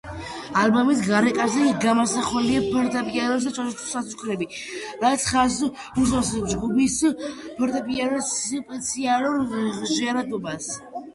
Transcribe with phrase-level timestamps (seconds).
[0.59, 4.47] ალბომის გარეკანზე გამოსახულია ფორტეპიანოს ჩაქუჩები,
[5.05, 5.69] რაც ხაზს
[6.05, 6.97] უსვამს ჯგუფის
[7.61, 9.43] ფორტეპიანოს სპეციფიურ
[9.93, 10.75] ჟღერადობას.